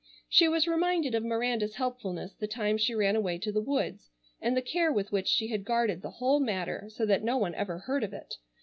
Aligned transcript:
She 0.27 0.47
was 0.47 0.65
reminded 0.67 1.13
of 1.13 1.23
Miranda's 1.23 1.75
helpfulness 1.75 2.33
the 2.33 2.47
time 2.47 2.79
she 2.79 2.95
ran 2.95 3.15
away 3.15 3.37
to 3.37 3.51
the 3.51 3.61
woods, 3.61 4.09
and 4.41 4.57
the 4.57 4.61
care 4.63 4.91
with 4.91 5.11
which 5.11 5.27
she 5.27 5.49
had 5.49 5.63
guarded 5.63 6.01
the 6.01 6.09
whole 6.17 6.39
matter 6.39 6.85
so 6.89 7.05
that 7.05 7.23
no 7.23 7.37
one 7.37 7.53
ever 7.53 7.77
heard 7.77 8.03
of 8.03 8.11
it. 8.11 8.33